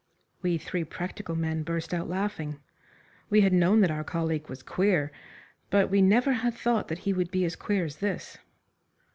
We 0.41 0.57
three 0.57 0.83
practical 0.83 1.35
men 1.35 1.61
burst 1.61 1.93
out 1.93 2.09
laughing. 2.09 2.59
We 3.29 3.41
had 3.41 3.53
known 3.53 3.81
that 3.81 3.91
our 3.91 4.03
colleague 4.03 4.49
was 4.49 4.63
queer, 4.63 5.11
but 5.69 5.91
we 5.91 6.01
never 6.01 6.31
had 6.33 6.55
thought 6.55 6.87
that 6.87 6.97
he 7.05 7.13
would 7.13 7.29
be 7.29 7.45
as 7.45 7.55
queer 7.55 7.85
as 7.85 7.97
this. 7.97 8.39